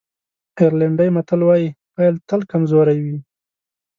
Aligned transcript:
آیرلېنډی 0.57 1.09
متل 1.15 1.41
وایي 1.45 1.67
پيل 1.95 2.15
تل 2.29 2.41
کمزوری 2.51 2.97
وي. 3.03 3.17